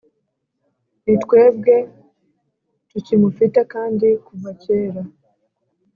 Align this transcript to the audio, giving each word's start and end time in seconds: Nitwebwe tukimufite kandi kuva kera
Nitwebwe 1.03 1.75
tukimufite 2.89 3.59
kandi 3.73 4.07
kuva 4.25 4.49
kera 4.63 5.01